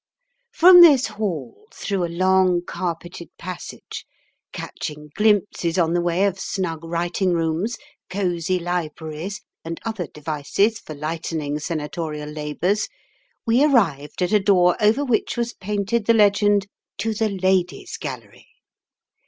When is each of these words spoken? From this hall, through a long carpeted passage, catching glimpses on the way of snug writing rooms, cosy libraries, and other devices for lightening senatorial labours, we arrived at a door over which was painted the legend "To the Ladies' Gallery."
From 0.51 0.81
this 0.81 1.05
hall, 1.05 1.67
through 1.71 2.03
a 2.05 2.09
long 2.09 2.63
carpeted 2.65 3.29
passage, 3.37 4.03
catching 4.51 5.11
glimpses 5.13 5.77
on 5.77 5.93
the 5.93 6.01
way 6.01 6.23
of 6.25 6.39
snug 6.39 6.83
writing 6.83 7.33
rooms, 7.33 7.77
cosy 8.09 8.57
libraries, 8.57 9.41
and 9.63 9.79
other 9.85 10.07
devices 10.07 10.79
for 10.79 10.95
lightening 10.95 11.59
senatorial 11.59 12.29
labours, 12.29 12.87
we 13.45 13.63
arrived 13.63 14.23
at 14.23 14.31
a 14.33 14.39
door 14.39 14.75
over 14.81 15.05
which 15.05 15.37
was 15.37 15.53
painted 15.53 16.07
the 16.07 16.15
legend 16.15 16.65
"To 16.97 17.13
the 17.13 17.29
Ladies' 17.29 17.95
Gallery." 17.97 18.47